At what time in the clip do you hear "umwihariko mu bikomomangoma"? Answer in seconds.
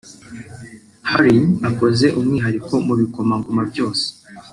2.19-3.61